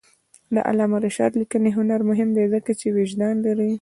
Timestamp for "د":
0.53-0.55